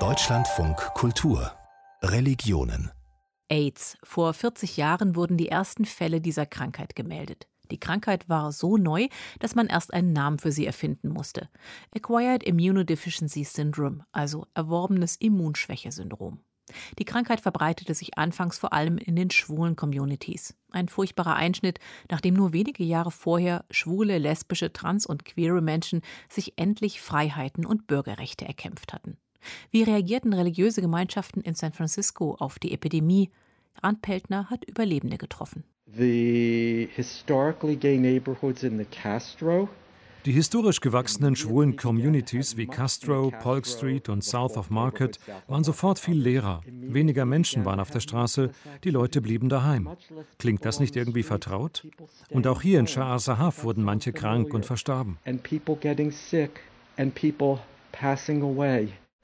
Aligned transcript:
Deutschlandfunk 0.00 0.76
Kultur 0.94 1.52
Religionen 2.02 2.90
AIDS. 3.48 3.96
Vor 4.02 4.34
40 4.34 4.76
Jahren 4.76 5.14
wurden 5.14 5.36
die 5.36 5.48
ersten 5.48 5.84
Fälle 5.84 6.20
dieser 6.20 6.44
Krankheit 6.44 6.96
gemeldet. 6.96 7.46
Die 7.70 7.78
Krankheit 7.78 8.28
war 8.28 8.50
so 8.50 8.76
neu, 8.78 9.06
dass 9.38 9.54
man 9.54 9.68
erst 9.68 9.94
einen 9.94 10.12
Namen 10.12 10.40
für 10.40 10.50
sie 10.50 10.66
erfinden 10.66 11.08
musste. 11.08 11.48
Acquired 11.94 12.42
Immunodeficiency 12.42 13.44
Syndrome, 13.44 14.04
also 14.10 14.48
erworbenes 14.54 15.14
Immunschwächesyndrom. 15.14 16.40
Die 16.98 17.04
Krankheit 17.04 17.40
verbreitete 17.40 17.94
sich 17.94 18.16
anfangs 18.16 18.58
vor 18.58 18.72
allem 18.72 18.98
in 18.98 19.16
den 19.16 19.30
schwulen 19.30 19.76
Communities. 19.76 20.54
Ein 20.70 20.88
furchtbarer 20.88 21.34
Einschnitt, 21.34 21.78
nachdem 22.10 22.34
nur 22.34 22.52
wenige 22.52 22.84
Jahre 22.84 23.10
vorher 23.10 23.64
schwule, 23.70 24.18
lesbische, 24.18 24.72
trans- 24.72 25.06
und 25.06 25.24
queere 25.24 25.60
Menschen 25.60 26.02
sich 26.28 26.54
endlich 26.56 27.00
Freiheiten 27.00 27.66
und 27.66 27.86
Bürgerrechte 27.86 28.46
erkämpft 28.46 28.92
hatten. 28.92 29.18
Wie 29.70 29.82
reagierten 29.82 30.32
religiöse 30.32 30.80
Gemeinschaften 30.80 31.42
in 31.42 31.54
San 31.54 31.72
Francisco 31.72 32.34
auf 32.38 32.58
die 32.58 32.72
Epidemie? 32.72 33.30
Rand 33.82 34.02
Peltner 34.02 34.48
hat 34.50 34.64
Überlebende 34.64 35.18
getroffen. 35.18 35.64
The 35.96 36.88
historically 36.94 37.76
gay 37.76 37.98
neighborhoods 37.98 38.62
in 38.62 38.78
the 38.78 38.86
Castro 38.86 39.68
die 40.24 40.32
historisch 40.32 40.80
gewachsenen 40.80 41.36
schwulen 41.36 41.76
Communities 41.76 42.56
wie 42.56 42.66
Castro, 42.66 43.30
Polk 43.42 43.66
Street 43.66 44.08
und 44.08 44.24
South 44.24 44.56
of 44.56 44.70
Market 44.70 45.18
waren 45.48 45.64
sofort 45.64 45.98
viel 45.98 46.16
leerer. 46.16 46.62
Weniger 46.66 47.24
Menschen 47.26 47.64
waren 47.64 47.80
auf 47.80 47.90
der 47.90 48.00
Straße, 48.00 48.50
die 48.84 48.90
Leute 48.90 49.20
blieben 49.20 49.48
daheim. 49.48 49.88
Klingt 50.38 50.64
das 50.64 50.80
nicht 50.80 50.96
irgendwie 50.96 51.22
vertraut? 51.22 51.86
Und 52.30 52.46
auch 52.46 52.62
hier 52.62 52.80
in 52.80 52.86
Shah 52.86 53.18
Sahaf 53.18 53.64
wurden 53.64 53.84
manche 53.84 54.12
krank 54.12 54.54
und 54.54 54.64
verstarben. 54.64 55.18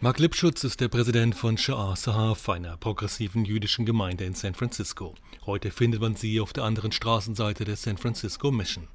Mark 0.02 0.18
Lipschutz 0.18 0.64
ist 0.64 0.80
der 0.80 0.88
Präsident 0.88 1.34
von 1.34 1.58
Sha'ar 1.58 1.94
Sahaf, 1.94 2.48
einer 2.48 2.78
progressiven 2.78 3.44
jüdischen 3.44 3.84
Gemeinde 3.84 4.24
in 4.24 4.32
San 4.32 4.54
Francisco. 4.54 5.14
Heute 5.44 5.70
findet 5.70 6.00
man 6.00 6.16
sie 6.16 6.40
auf 6.40 6.54
der 6.54 6.64
anderen 6.64 6.90
Straßenseite 6.90 7.66
der 7.66 7.76
San 7.76 7.98
Francisco 7.98 8.50
Mission. 8.50 8.88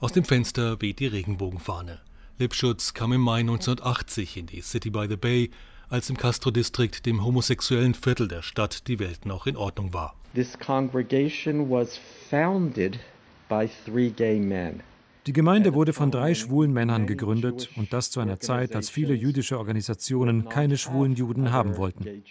Aus 0.00 0.10
dem 0.10 0.24
Fenster 0.24 0.82
weht 0.82 0.98
die 0.98 1.06
Regenbogenfahne. 1.06 2.00
Lipschutz 2.38 2.94
kam 2.94 3.12
im 3.12 3.20
Mai 3.20 3.40
1980 3.40 4.38
in 4.38 4.46
die 4.46 4.60
City 4.60 4.90
by 4.90 5.06
the 5.08 5.16
Bay, 5.16 5.52
als 5.88 6.10
im 6.10 6.16
Castro-Distrikt, 6.16 7.06
dem 7.06 7.24
homosexuellen 7.24 7.94
Viertel 7.94 8.26
der 8.26 8.42
Stadt, 8.42 8.88
die 8.88 8.98
Welt 8.98 9.26
noch 9.26 9.46
in 9.46 9.56
Ordnung 9.56 9.94
war. 9.94 10.16
This 10.34 10.58
congregation 10.58 11.70
was 11.70 12.00
founded 12.28 12.98
by 13.48 13.68
three 13.84 14.10
gay 14.10 14.40
men. 14.40 14.82
Die 15.26 15.32
Gemeinde 15.34 15.74
wurde 15.74 15.92
von 15.92 16.10
drei 16.10 16.34
schwulen 16.34 16.72
Männern 16.72 17.06
gegründet 17.06 17.68
und 17.76 17.92
das 17.92 18.10
zu 18.10 18.20
einer 18.20 18.40
Zeit, 18.40 18.74
als 18.74 18.88
viele 18.88 19.12
jüdische 19.12 19.58
Organisationen 19.58 20.48
keine 20.48 20.78
schwulen 20.78 21.14
Juden 21.14 21.52
haben 21.52 21.76
wollten. 21.76 22.22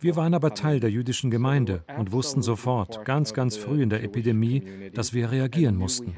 Wir 0.00 0.16
waren 0.16 0.34
aber 0.34 0.54
Teil 0.54 0.80
der 0.80 0.90
jüdischen 0.90 1.30
Gemeinde 1.30 1.84
und 1.96 2.10
wussten 2.10 2.42
sofort, 2.42 3.04
ganz, 3.04 3.34
ganz 3.34 3.56
früh 3.56 3.82
in 3.82 3.90
der 3.90 4.02
Epidemie, 4.02 4.62
dass 4.94 5.14
wir 5.14 5.30
reagieren 5.30 5.76
mussten. 5.76 6.14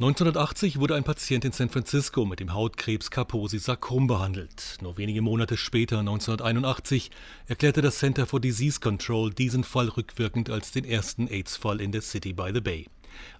1980 0.00 0.78
wurde 0.78 0.94
ein 0.94 1.02
Patient 1.02 1.44
in 1.44 1.50
San 1.50 1.70
Francisco 1.70 2.24
mit 2.24 2.38
dem 2.38 2.54
Hautkrebs 2.54 3.10
Kaposi 3.10 3.58
Sarkom 3.58 4.06
behandelt. 4.06 4.78
Nur 4.80 4.96
wenige 4.96 5.22
Monate 5.22 5.56
später, 5.56 5.98
1981, 5.98 7.10
erklärte 7.48 7.82
das 7.82 7.98
Center 7.98 8.24
for 8.24 8.38
Disease 8.38 8.78
Control 8.78 9.34
diesen 9.34 9.64
Fall 9.64 9.88
rückwirkend 9.88 10.50
als 10.50 10.70
den 10.70 10.84
ersten 10.84 11.26
AIDS-Fall 11.26 11.80
in 11.80 11.90
der 11.90 12.02
City 12.02 12.32
by 12.32 12.52
the 12.54 12.60
Bay. 12.60 12.86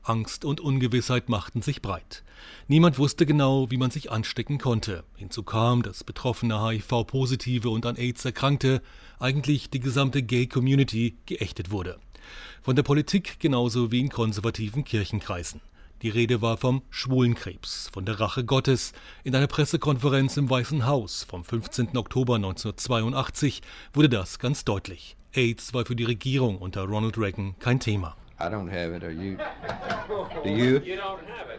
Angst 0.02 0.44
und 0.44 0.60
Ungewissheit 0.60 1.28
machten 1.28 1.62
sich 1.62 1.80
breit. 1.80 2.24
Niemand 2.66 2.98
wusste 2.98 3.24
genau, 3.24 3.70
wie 3.70 3.76
man 3.76 3.92
sich 3.92 4.10
anstecken 4.10 4.58
konnte. 4.58 5.04
Hinzu 5.14 5.44
kam, 5.44 5.84
dass 5.84 6.02
betroffene 6.02 6.60
HIV-Positive 6.60 7.70
und 7.70 7.86
an 7.86 7.94
AIDS 7.94 8.24
Erkrankte, 8.24 8.82
eigentlich 9.20 9.70
die 9.70 9.78
gesamte 9.78 10.24
Gay-Community, 10.24 11.18
geächtet 11.24 11.70
wurde. 11.70 12.00
Von 12.62 12.74
der 12.74 12.82
Politik 12.82 13.38
genauso 13.38 13.92
wie 13.92 14.00
in 14.00 14.08
konservativen 14.08 14.82
Kirchenkreisen. 14.82 15.60
Die 16.02 16.10
Rede 16.10 16.40
war 16.40 16.56
vom 16.56 16.82
Schwulenkrebs, 16.90 17.90
von 17.92 18.04
der 18.04 18.20
Rache 18.20 18.44
Gottes. 18.44 18.92
In 19.24 19.34
einer 19.34 19.48
Pressekonferenz 19.48 20.36
im 20.36 20.48
Weißen 20.48 20.86
Haus 20.86 21.24
vom 21.24 21.42
15. 21.42 21.96
Oktober 21.96 22.36
1982 22.36 23.62
wurde 23.92 24.08
das 24.08 24.38
ganz 24.38 24.64
deutlich. 24.64 25.16
AIDS 25.32 25.74
war 25.74 25.84
für 25.84 25.96
die 25.96 26.04
Regierung 26.04 26.58
unter 26.58 26.84
Ronald 26.84 27.18
Reagan 27.18 27.56
kein 27.58 27.80
Thema. 27.80 28.16
I 28.40 28.44
don't 28.44 28.70
have 28.70 28.94
it. 28.94 29.02
Are 29.02 29.10
you? 29.10 29.36
Do 30.44 30.48
you? 30.48 30.76
I'm 30.78 30.86
getting 30.86 31.00
just 31.00 31.34
teary 31.34 31.57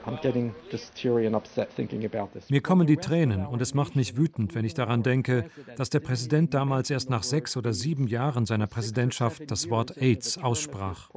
and 1.26 1.36
upset 1.36 1.70
thinking 1.76 2.06
about 2.06 2.32
this. 2.34 2.50
Mir 2.50 2.62
kommen 2.62 2.88
die 2.88 2.98
Tränen 2.98 3.46
und 3.46 3.62
es 3.62 3.74
macht 3.74 3.96
mich 3.96 4.18
wütend, 4.18 4.56
wenn 4.56 4.66
ich 4.66 4.74
daran 4.74 5.04
denke, 5.04 5.50
dass 5.76 5.90
der 5.90 6.00
Präsident 6.00 6.54
damals 6.54 6.90
erst 6.90 7.10
nach 7.10 7.24
sechs 7.24 7.56
oder 7.58 7.74
sieben 7.74 8.08
Jahren 8.08 8.46
seiner 8.46 8.68
Präsidentschaft 8.68 9.50
das 9.50 9.70
Wort 9.70 9.98
AIDS 9.98 10.38
aussprach. 10.38 11.10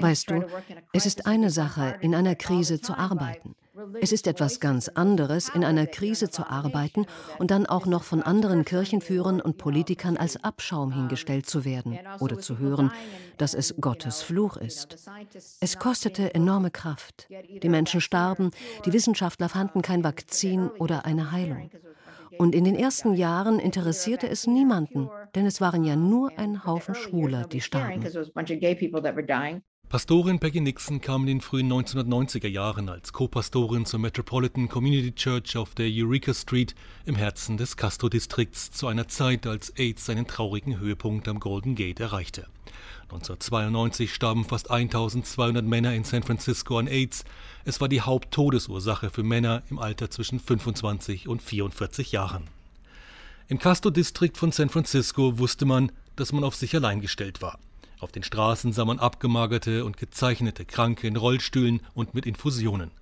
Weißt 0.00 0.30
du, 0.30 0.46
es 0.92 1.06
ist 1.06 1.26
eine 1.26 1.50
Sache, 1.50 1.96
in 2.00 2.14
einer 2.14 2.34
Krise 2.34 2.80
zu 2.80 2.96
arbeiten. 2.96 3.54
Es 4.00 4.12
ist 4.12 4.26
etwas 4.26 4.58
ganz 4.60 4.88
anderes, 4.88 5.48
in 5.48 5.64
einer 5.64 5.86
Krise 5.86 6.30
zu 6.30 6.48
arbeiten 6.50 7.06
und 7.38 7.50
dann 7.50 7.64
auch 7.66 7.86
noch 7.86 8.02
von 8.02 8.22
anderen 8.22 8.64
Kirchenführern 8.64 9.40
und 9.40 9.56
Politikern 9.56 10.16
als 10.16 10.42
Abschaum 10.42 10.92
hingestellt 10.92 11.46
zu 11.46 11.64
werden 11.64 11.98
oder 12.18 12.38
zu 12.38 12.58
hören, 12.58 12.90
dass 13.36 13.54
es 13.54 13.76
Gottes 13.80 14.20
Fluch 14.20 14.56
ist. 14.56 15.08
Es 15.60 15.78
kostete 15.78 16.34
enorme 16.34 16.70
Kraft. 16.70 17.28
Die 17.62 17.68
Menschen 17.68 18.00
starben, 18.00 18.50
die 18.84 18.92
Wissenschaftler 18.92 19.48
fanden 19.48 19.82
kein 19.82 20.04
Vakzin 20.04 20.68
oder 20.68 21.04
eine 21.04 21.32
Heilung. 21.32 21.70
Und 22.38 22.54
in 22.54 22.64
den 22.64 22.76
ersten 22.76 23.14
Jahren 23.14 23.58
interessierte 23.58 24.28
es 24.28 24.46
niemanden, 24.46 25.08
denn 25.34 25.46
es 25.46 25.60
waren 25.60 25.84
ja 25.84 25.96
nur 25.96 26.38
ein 26.38 26.64
Haufen 26.64 26.94
Schwuler, 26.94 27.46
die 27.46 27.60
starben. 27.60 28.02
Pastorin 29.88 30.38
Peggy 30.38 30.60
Nixon 30.60 31.00
kam 31.00 31.22
in 31.22 31.28
den 31.28 31.40
frühen 31.40 31.72
1990er 31.72 32.46
Jahren 32.46 32.90
als 32.90 33.14
Co-Pastorin 33.14 33.86
zur 33.86 34.00
Metropolitan 34.00 34.68
Community 34.68 35.12
Church 35.12 35.56
auf 35.56 35.74
der 35.74 35.88
Eureka 35.88 36.34
Street 36.34 36.74
im 37.06 37.14
Herzen 37.14 37.56
des 37.56 37.78
Castro-Distrikts 37.78 38.70
zu 38.70 38.86
einer 38.86 39.08
Zeit, 39.08 39.46
als 39.46 39.70
AIDS 39.78 40.04
seinen 40.04 40.26
traurigen 40.26 40.78
Höhepunkt 40.78 41.26
am 41.26 41.40
Golden 41.40 41.74
Gate 41.74 42.00
erreichte. 42.00 42.48
1992 43.04 44.12
starben 44.12 44.44
fast 44.44 44.70
1200 44.70 45.64
Männer 45.64 45.94
in 45.94 46.04
San 46.04 46.22
Francisco 46.22 46.78
an 46.78 46.86
AIDS. 46.86 47.24
Es 47.64 47.80
war 47.80 47.88
die 47.88 48.02
Haupttodesursache 48.02 49.08
für 49.08 49.22
Männer 49.22 49.62
im 49.70 49.78
Alter 49.78 50.10
zwischen 50.10 50.38
25 50.38 51.28
und 51.28 51.40
44 51.40 52.12
Jahren. 52.12 52.44
Im 53.48 53.58
Castro-Distrikt 53.58 54.36
von 54.36 54.52
San 54.52 54.68
Francisco 54.68 55.38
wusste 55.38 55.64
man, 55.64 55.92
dass 56.16 56.32
man 56.32 56.44
auf 56.44 56.56
sich 56.56 56.76
allein 56.76 57.00
gestellt 57.00 57.40
war. 57.40 57.58
Auf 58.00 58.12
den 58.12 58.22
Straßen 58.22 58.72
sah 58.72 58.84
man 58.84 59.00
abgemagerte 59.00 59.84
und 59.84 59.96
gezeichnete 59.96 60.64
Kranke 60.64 61.08
in 61.08 61.16
Rollstühlen 61.16 61.80
und 61.94 62.14
mit 62.14 62.26
Infusionen. 62.26 62.92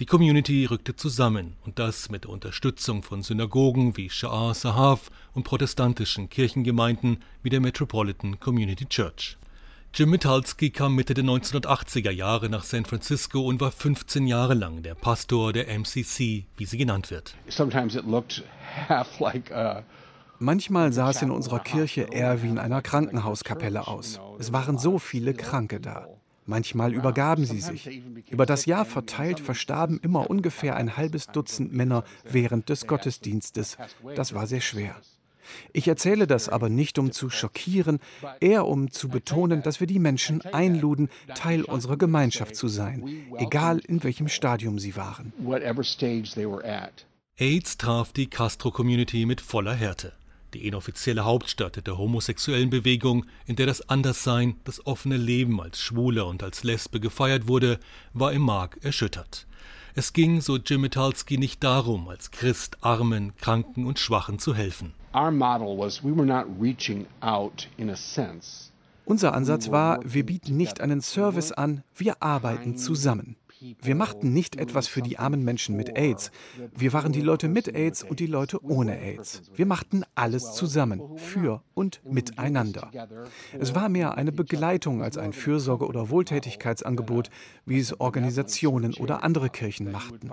Die 0.00 0.06
Community 0.06 0.64
rückte 0.64 0.96
zusammen 0.96 1.54
und 1.64 1.78
das 1.78 2.10
mit 2.10 2.24
der 2.24 2.30
Unterstützung 2.30 3.04
von 3.04 3.22
Synagogen 3.22 3.96
wie 3.96 4.08
Sha'ar 4.08 4.54
Sahaf 4.54 5.10
und 5.32 5.44
protestantischen 5.44 6.28
Kirchengemeinden 6.28 7.18
wie 7.42 7.50
der 7.50 7.60
Metropolitan 7.60 8.40
Community 8.40 8.86
Church. 8.86 9.36
Jim 9.94 10.10
Mitalski 10.10 10.70
kam 10.70 10.94
Mitte 10.94 11.12
der 11.12 11.22
1980er 11.22 12.10
Jahre 12.10 12.48
nach 12.48 12.64
San 12.64 12.86
Francisco 12.86 13.42
und 13.42 13.60
war 13.60 13.70
15 13.70 14.26
Jahre 14.26 14.54
lang 14.54 14.82
der 14.82 14.94
Pastor 14.94 15.52
der 15.52 15.68
MCC, 15.68 16.46
wie 16.56 16.64
sie 16.64 16.78
genannt 16.78 17.10
wird. 17.10 17.34
Sometimes 17.48 17.94
it 17.94 18.06
looked 18.06 18.42
half 18.88 19.20
like 19.20 19.52
a 19.52 19.84
Manchmal 20.42 20.92
sah 20.92 21.10
es 21.10 21.22
in 21.22 21.30
unserer 21.30 21.60
Kirche 21.60 22.08
eher 22.10 22.42
wie 22.42 22.48
in 22.48 22.58
einer 22.58 22.82
Krankenhauskapelle 22.82 23.86
aus. 23.86 24.18
Es 24.40 24.52
waren 24.52 24.76
so 24.76 24.98
viele 24.98 25.34
Kranke 25.34 25.78
da. 25.78 26.08
Manchmal 26.46 26.94
übergaben 26.94 27.44
sie 27.44 27.60
sich. 27.60 28.02
Über 28.28 28.44
das 28.44 28.66
Jahr 28.66 28.84
verteilt 28.84 29.38
verstarben 29.38 30.00
immer 30.02 30.28
ungefähr 30.28 30.74
ein 30.74 30.96
halbes 30.96 31.28
Dutzend 31.28 31.72
Männer 31.72 32.02
während 32.24 32.70
des 32.70 32.88
Gottesdienstes. 32.88 33.76
Das 34.16 34.34
war 34.34 34.48
sehr 34.48 34.60
schwer. 34.60 34.96
Ich 35.72 35.86
erzähle 35.86 36.26
das 36.26 36.48
aber 36.48 36.68
nicht, 36.68 36.98
um 36.98 37.12
zu 37.12 37.30
schockieren, 37.30 38.00
eher 38.40 38.66
um 38.66 38.90
zu 38.90 39.08
betonen, 39.08 39.62
dass 39.62 39.78
wir 39.78 39.86
die 39.86 40.00
Menschen 40.00 40.42
einluden, 40.42 41.08
Teil 41.36 41.62
unserer 41.62 41.96
Gemeinschaft 41.96 42.56
zu 42.56 42.66
sein, 42.66 43.08
egal 43.38 43.78
in 43.78 44.02
welchem 44.02 44.26
Stadium 44.26 44.80
sie 44.80 44.96
waren. 44.96 45.32
AIDS 47.38 47.78
traf 47.78 48.12
die 48.12 48.26
Castro-Community 48.26 49.24
mit 49.24 49.40
voller 49.40 49.74
Härte 49.74 50.12
die 50.54 50.66
inoffizielle 50.66 51.24
Hauptstadt 51.24 51.86
der 51.86 51.98
homosexuellen 51.98 52.70
Bewegung, 52.70 53.26
in 53.46 53.56
der 53.56 53.66
das 53.66 53.88
Anderssein, 53.88 54.56
das 54.64 54.86
offene 54.86 55.16
Leben 55.16 55.60
als 55.60 55.80
Schwule 55.80 56.24
und 56.24 56.42
als 56.42 56.64
Lesbe 56.64 57.00
gefeiert 57.00 57.48
wurde, 57.48 57.78
war 58.12 58.32
im 58.32 58.42
Mark 58.42 58.78
erschüttert. 58.82 59.46
Es 59.94 60.12
ging, 60.12 60.40
so 60.40 60.56
Jim 60.56 60.80
Metalski, 60.80 61.36
nicht 61.36 61.62
darum, 61.62 62.08
als 62.08 62.30
Christ 62.30 62.78
Armen, 62.80 63.36
Kranken 63.36 63.84
und 63.86 63.98
Schwachen 63.98 64.38
zu 64.38 64.54
helfen. 64.54 64.94
Our 65.14 65.30
model 65.30 65.76
was 65.76 66.02
we 66.02 66.16
were 66.16 66.24
not 66.24 66.46
reaching 66.58 67.06
out 67.20 67.68
in 67.76 67.90
a 67.90 67.96
sense 67.96 68.70
Unser 69.04 69.34
Ansatz 69.34 69.70
war, 69.70 70.00
wir 70.04 70.24
bieten 70.24 70.56
nicht 70.56 70.80
einen 70.80 71.02
Service 71.02 71.52
an, 71.52 71.82
wir 71.94 72.22
arbeiten 72.22 72.78
zusammen. 72.78 73.36
Wir 73.80 73.94
machten 73.94 74.32
nicht 74.32 74.56
etwas 74.56 74.88
für 74.88 75.02
die 75.02 75.18
armen 75.18 75.44
Menschen 75.44 75.76
mit 75.76 75.96
AIDS. 75.96 76.30
Wir 76.76 76.92
waren 76.92 77.12
die 77.12 77.20
Leute 77.20 77.48
mit 77.48 77.74
AIDS 77.74 78.02
und 78.02 78.20
die 78.20 78.26
Leute 78.26 78.64
ohne 78.64 78.98
AIDS. 78.98 79.42
Wir 79.54 79.66
machten 79.66 80.04
alles 80.14 80.54
zusammen, 80.54 81.16
für 81.16 81.62
und 81.74 82.00
miteinander. 82.04 82.90
Es 83.58 83.74
war 83.74 83.88
mehr 83.88 84.16
eine 84.16 84.32
Begleitung 84.32 85.02
als 85.02 85.18
ein 85.18 85.32
Fürsorge- 85.32 85.86
oder 85.86 86.10
Wohltätigkeitsangebot, 86.10 87.30
wie 87.64 87.78
es 87.78 87.98
Organisationen 88.00 88.94
oder 88.94 89.22
andere 89.22 89.50
Kirchen 89.50 89.90
machten. 89.90 90.30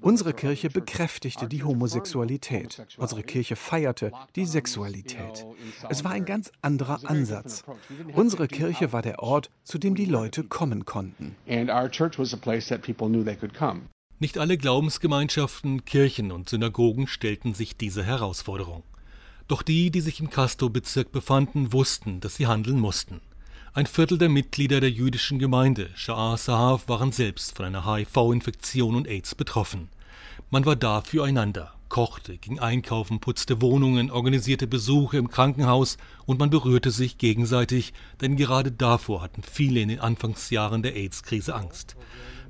Unsere 0.00 0.32
Kirche 0.32 0.68
bekräftigte 0.68 1.48
die 1.48 1.64
Homosexualität. 1.64 2.86
Unsere 2.98 3.22
Kirche 3.22 3.56
feierte 3.56 4.12
die 4.36 4.46
Sexualität. 4.46 5.46
Es 5.88 6.04
war 6.04 6.12
ein 6.12 6.24
ganz 6.24 6.52
anderer 6.62 7.00
Ansatz. 7.04 7.64
Unsere 8.12 8.48
Kirche 8.48 8.92
war 8.92 9.02
der 9.02 9.20
Ort, 9.20 9.50
zu 9.62 9.78
dem 9.78 9.94
die 9.94 10.04
Leute 10.04 10.44
kommen 10.44 10.84
konnten 10.84 11.36
a 12.34 12.36
place 12.36 12.68
that 12.68 12.82
people 12.82 13.08
knew 13.08 13.24
they 13.24 13.36
could 13.36 13.54
come. 13.54 13.88
Nicht 14.18 14.38
alle 14.38 14.56
Glaubensgemeinschaften, 14.56 15.84
Kirchen 15.84 16.32
und 16.32 16.48
Synagogen 16.48 17.06
stellten 17.06 17.54
sich 17.54 17.76
diese 17.76 18.04
Herausforderung. 18.04 18.84
Doch 19.48 19.62
die, 19.62 19.90
die 19.90 20.00
sich 20.00 20.20
im 20.20 20.30
Casto-Bezirk 20.30 21.12
befanden, 21.12 21.72
wussten, 21.72 22.20
dass 22.20 22.36
sie 22.36 22.46
handeln 22.46 22.80
mussten. 22.80 23.20
Ein 23.74 23.86
Viertel 23.86 24.18
der 24.18 24.28
Mitglieder 24.28 24.80
der 24.80 24.90
jüdischen 24.90 25.38
Gemeinde 25.38 25.90
Sha'ar 25.96 26.36
Sahav 26.36 26.88
waren 26.88 27.10
selbst 27.10 27.56
von 27.56 27.66
einer 27.66 27.84
HIV-Infektion 27.84 28.94
und 28.94 29.08
AIDS 29.08 29.34
betroffen. 29.34 29.88
Man 30.50 30.64
war 30.64 30.76
da 30.76 31.00
füreinander, 31.02 31.73
kochte, 31.88 32.38
ging 32.38 32.58
einkaufen, 32.58 33.20
putzte 33.20 33.60
Wohnungen, 33.60 34.10
organisierte 34.10 34.66
Besuche 34.66 35.18
im 35.18 35.28
Krankenhaus 35.28 35.96
und 36.26 36.38
man 36.38 36.50
berührte 36.50 36.90
sich 36.90 37.18
gegenseitig, 37.18 37.92
denn 38.20 38.36
gerade 38.36 38.72
davor 38.72 39.22
hatten 39.22 39.42
viele 39.42 39.80
in 39.80 39.88
den 39.88 40.00
Anfangsjahren 40.00 40.82
der 40.82 40.96
AIDS-Krise 40.96 41.54
Angst. 41.54 41.96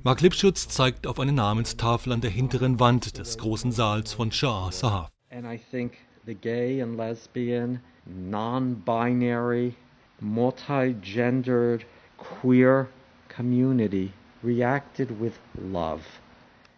Mark 0.03 0.21
Lipschutz 0.21 0.67
zeigt 0.67 1.07
auf 1.07 1.19
eine 1.19 1.31
Namenstafel 1.31 2.13
an 2.13 2.21
der 2.21 2.29
hinteren 2.29 2.79
Wand 2.79 3.17
des 3.17 3.37
großen 3.37 3.71
Saals 3.71 4.13
von 4.13 4.31
Shah 4.31 4.71
Sahaf. 4.71 5.09
And 5.31 5.45
I 5.45 5.59
think 5.71 5.93
the 6.25 6.35
gay 6.35 6.81
and 6.81 6.95
lesbian, 6.95 7.81
non-binary, 8.05 9.73
multi-gendered, 10.19 11.85
queer 12.17 12.87
community 13.27 14.13
reacted 14.43 15.19
with 15.19 15.33
love. 15.55 16.03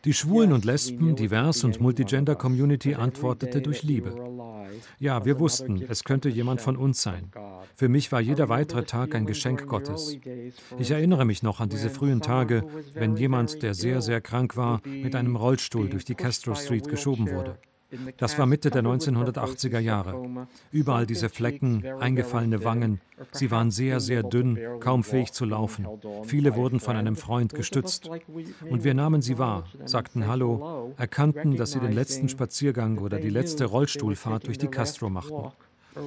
Die 0.08 0.14
Schwulen 0.14 0.54
und 0.54 0.64
Lesben, 0.64 1.18
Divers- 1.18 1.66
und 1.66 1.82
Multigender-Community 1.82 2.96
antwortete 2.96 3.62
durch 3.62 3.84
Liebe. 3.84 4.16
Ja, 5.00 5.26
wir 5.26 5.38
wussten, 5.38 5.84
es 5.86 6.06
könnte 6.06 6.30
jemand 6.30 6.62
von 6.62 6.78
uns 6.78 7.02
sein. 7.02 7.30
Für 7.76 7.90
mich 7.90 8.10
war 8.14 8.22
jeder 8.22 8.48
weitere 8.48 8.86
Tag 8.86 9.16
ein 9.16 9.26
Geschenk 9.26 9.68
Gottes. 9.68 10.18
Ich 10.80 10.92
erinnere 10.92 11.26
mich 11.26 11.44
noch 11.44 11.60
an 11.60 11.68
diese 11.68 11.90
frühen 11.90 12.22
Tage, 12.22 12.64
wenn 12.94 13.18
jemand, 13.18 13.62
der 13.64 13.74
sehr, 13.74 14.02
sehr 14.02 14.22
krank 14.22 14.56
war, 14.56 14.82
mit 14.86 15.14
einem 15.14 15.36
Rollstuhl 15.36 15.90
durch 15.90 16.06
die 16.06 16.16
Castro 16.16 16.56
Street 16.56 16.88
geschoben 16.88 17.30
wurde. 17.30 17.60
Das 18.18 18.38
war 18.38 18.46
Mitte 18.46 18.70
der 18.70 18.84
1980er 18.84 19.80
Jahre. 19.80 20.48
Überall 20.72 21.06
diese 21.06 21.30
Flecken, 21.30 21.86
eingefallene 22.00 22.64
Wangen. 22.64 23.00
Sie 23.32 23.50
waren 23.50 23.72
sehr, 23.72 24.00
sehr 24.00 24.24
dünn, 24.24 24.60
kaum 24.80 25.04
fähig 25.04 25.32
zu 25.32 25.46
laufen. 25.46 25.88
Viele 26.24 26.56
wurden 26.56 26.80
von 26.80 26.98
einem 26.98 27.16
Freund 27.16 27.54
gestützt. 27.54 28.10
Und 28.70 28.84
wir 28.84 28.94
nahmen 28.94 29.22
sie 29.22 29.38
wahr, 29.38 29.66
sagten 29.86 30.28
Hallo, 30.28 30.94
erkannten, 30.98 31.56
dass 31.56 31.72
sie 31.72 31.80
den 31.80 31.94
letzten 31.94 32.30
Spaziergang 32.30 32.98
oder 32.98 33.20
die 33.20 33.30
letzte 33.30 33.66
Rollstuhlfahrt 33.66 34.48
durch 34.48 34.58
die 34.58 34.68
Castro 34.68 35.10
machten. 35.10 35.52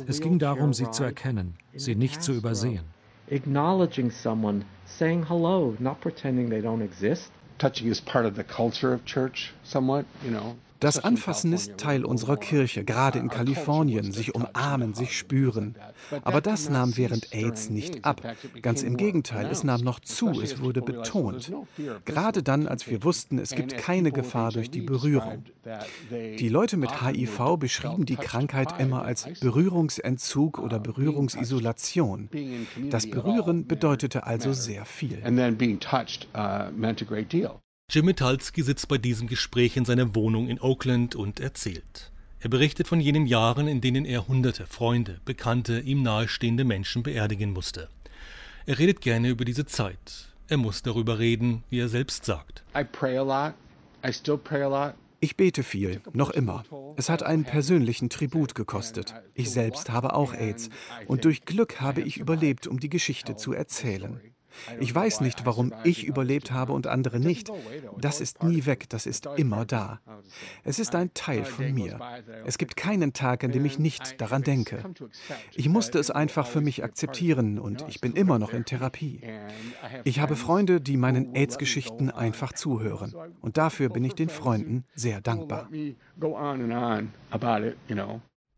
Es 0.07 0.21
ging 0.21 0.39
darum, 0.39 0.73
sie 0.73 0.91
zu 0.91 1.03
erkennen, 1.03 1.57
sie 1.75 1.95
nicht 1.95 2.23
zu 2.23 2.33
übersehen. 2.33 2.85
Acknowledging 3.31 4.11
someone, 4.11 4.65
saying 4.87 5.29
hello, 5.29 5.77
not 5.79 6.01
pretending 6.01 6.51
they 6.51 6.61
don't 6.61 6.83
exist. 6.83 7.31
Touching 7.59 7.89
is 7.89 8.01
part 8.01 8.27
of 8.27 8.35
the 8.35 8.43
culture 8.43 8.93
of 8.93 9.05
church 9.05 9.55
somewhat, 9.63 10.05
you 10.25 10.31
know. 10.31 10.57
Das 10.81 10.99
Anfassen 10.99 11.53
ist 11.53 11.77
Teil 11.77 12.05
unserer 12.05 12.37
Kirche, 12.37 12.85
gerade 12.85 13.19
in 13.19 13.29
Kalifornien, 13.29 14.13
sich 14.13 14.35
umarmen, 14.35 14.95
sich 14.95 15.17
spüren. 15.17 15.75
Aber 16.23 16.41
das 16.41 16.71
nahm 16.71 16.97
während 16.97 17.35
AIDS 17.35 17.71
nicht 17.71 18.05
ab. 18.05 18.23
Ganz 18.63 18.83
im 18.83 18.97
Gegenteil, 18.97 19.47
es 19.47 19.63
nahm 19.63 19.83
noch 19.83 20.01
zu, 20.01 20.41
es 20.41 20.61
wurde 20.61 20.81
betont. 20.81 21.53
Gerade 22.07 22.43
dann, 22.43 22.67
als 22.67 22.89
wir 22.89 23.05
wussten, 23.05 23.39
es 23.39 23.51
gibt 23.51 23.77
keine 23.77 24.11
Gefahr 24.11 24.53
durch 24.53 24.71
die 24.71 24.81
Berührung. 24.81 25.45
Die 26.11 26.49
Leute 26.49 26.77
mit 26.77 27.03
HIV 27.03 27.57
beschrieben 27.59 28.07
die 28.07 28.17
Krankheit 28.17 28.81
immer 28.81 29.03
als 29.03 29.29
Berührungsentzug 29.41 30.59
oder 30.59 30.79
Berührungsisolation. 30.79 32.31
Das 32.91 33.09
Berühren 33.09 33.67
bedeutete 33.67 34.27
also 34.27 34.53
sehr 34.53 34.87
viel. 34.87 35.23
Jim 37.93 38.05
Mitalski 38.05 38.63
sitzt 38.63 38.87
bei 38.87 38.99
diesem 38.99 39.27
Gespräch 39.27 39.77
in 39.77 39.85
seiner 39.85 40.15
Wohnung 40.15 40.49
in 40.49 40.61
Oakland 40.61 41.17
und 41.17 41.41
erzählt. 41.41 42.13
Er 42.39 42.49
berichtet 42.49 42.87
von 42.87 43.01
jenen 43.01 43.27
Jahren, 43.27 43.67
in 43.67 43.81
denen 43.81 44.05
er 44.05 44.29
hunderte 44.29 44.65
Freunde, 44.65 45.21
Bekannte, 45.25 45.81
ihm 45.81 46.05
nahestehende 46.05 46.63
Menschen 46.63 47.03
beerdigen 47.03 47.53
musste. 47.53 47.89
Er 48.65 48.79
redet 48.79 49.01
gerne 49.01 49.29
über 49.29 49.45
diese 49.45 49.67
Zeit. 49.67 50.29
Er 50.47 50.57
muss 50.57 50.83
darüber 50.85 51.19
reden, 51.19 51.65
wie 51.69 51.81
er 51.81 51.89
selbst 51.89 52.25
sagt. 52.25 52.63
Ich 55.19 55.37
bete 55.37 55.63
viel, 55.65 56.01
noch 56.13 56.31
immer. 56.31 56.63
Es 56.97 57.09
hat 57.09 57.25
einen 57.25 57.45
persönlichen 57.45 58.09
Tribut 58.09 58.55
gekostet. 58.55 59.15
Ich 59.35 59.51
selbst 59.51 59.91
habe 59.91 60.15
auch 60.15 60.33
AIDS 60.33 60.71
und 61.09 61.25
durch 61.25 61.45
Glück 61.45 61.81
habe 61.81 62.03
ich 62.03 62.19
überlebt, 62.19 62.69
um 62.69 62.79
die 62.79 62.89
Geschichte 62.89 63.35
zu 63.35 63.53
erzählen. 63.53 64.21
Ich 64.79 64.95
weiß 64.95 65.21
nicht, 65.21 65.47
warum 65.47 65.73
ich 65.85 66.05
überlebt 66.05 66.51
habe 66.51 66.73
und 66.73 66.87
andere 66.87 67.21
nicht. 67.21 67.51
Das 67.99 68.21
ist 68.21 68.43
nie 68.43 68.67
weg, 68.67 68.89
das 68.89 69.07
ist 69.07 69.29
immer 69.37 69.65
da. 69.65 70.01
Es 70.65 70.79
ist 70.79 70.95
ein 70.95 71.13
Teil 71.15 71.45
von 71.45 71.73
mir. 71.73 71.99
Es 72.45 72.59
gibt 72.59 72.77
keinen 72.77 73.13
Tag, 73.13 73.45
an 73.45 73.53
dem 73.53 73.65
ich 73.65 73.79
nicht 73.79 74.21
daran 74.21 74.43
denke. 74.43 74.83
Ich 75.55 75.69
musste 75.69 75.99
es 75.99 76.11
einfach 76.11 76.47
für 76.47 76.61
mich 76.61 76.85
akzeptieren 76.85 77.59
und 77.59 77.85
ich 77.89 78.01
bin 78.01 78.13
immer 78.15 78.39
noch 78.39 78.53
in 78.53 78.65
Therapie. 78.65 79.21
Ich 80.05 80.21
habe 80.21 80.37
Freunde, 80.37 80.81
die 80.81 80.97
meinen 80.97 81.35
AIDS-Geschichten 81.35 82.11
einfach 82.11 82.53
zuhören. 82.53 83.15
Und 83.41 83.57
dafür 83.57 83.89
bin 83.89 84.05
ich 84.05 84.15
den 84.15 84.29
Freunden 84.29 84.85
sehr 84.95 85.21
dankbar. 85.21 85.69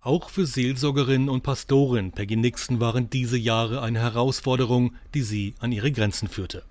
Auch 0.04 0.30
für 0.30 0.46
Seelsorgerin 0.46 1.28
und 1.28 1.44
Pastorin 1.44 2.10
Peggy 2.10 2.34
Nixon 2.34 2.80
waren 2.80 3.08
diese 3.08 3.38
Jahre 3.38 3.82
eine 3.82 4.00
Herausforderung, 4.00 4.96
die 5.14 5.22
sie 5.22 5.54
an 5.60 5.70
ihre 5.70 5.92
Grenzen 5.92 6.26
führte. 6.26 6.64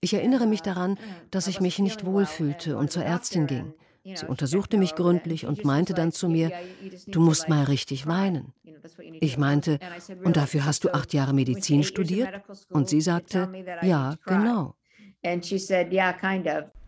Ich 0.00 0.14
erinnere 0.14 0.46
mich 0.48 0.62
daran, 0.62 0.98
dass 1.30 1.46
ich 1.46 1.60
mich 1.60 1.78
nicht 1.78 2.04
wohlfühlte 2.04 2.76
und 2.76 2.90
zur 2.90 3.04
Ärztin 3.04 3.46
ging. 3.46 3.72
Sie 4.02 4.26
untersuchte 4.26 4.78
mich 4.78 4.96
gründlich 4.96 5.46
und 5.46 5.64
meinte 5.64 5.94
dann 5.94 6.10
zu 6.10 6.28
mir, 6.28 6.50
du 7.06 7.20
musst 7.20 7.48
mal 7.48 7.64
richtig 7.64 8.08
weinen. 8.08 8.52
Ich 9.20 9.38
meinte, 9.38 9.78
und 10.24 10.36
dafür 10.36 10.64
hast 10.64 10.82
du 10.82 10.92
acht 10.92 11.12
Jahre 11.14 11.34
Medizin 11.34 11.84
studiert? 11.84 12.30
Und 12.70 12.88
sie 12.88 13.00
sagte, 13.00 13.48
ja, 13.82 14.16
genau. 14.26 14.74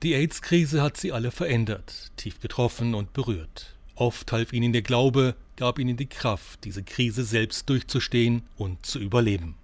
Die 0.03 0.15
AIDS-Krise 0.15 0.83
hat 0.83 0.97
sie 0.97 1.13
alle 1.13 1.31
verändert, 1.31 2.11
tief 2.17 2.41
getroffen 2.41 2.95
und 2.95 3.13
berührt. 3.13 3.80
Oft 4.01 4.33
half 4.33 4.55
ihnen 4.55 4.73
der 4.73 4.81
Glaube, 4.81 5.35
gab 5.57 5.79
ihnen 5.79 5.99
die 5.99 6.07
Kraft, 6.07 6.65
diese 6.65 6.83
Krise 6.83 7.23
selbst 7.23 7.69
durchzustehen 7.69 8.41
und 8.57 8.87
zu 8.87 8.99
überleben. 8.99 9.57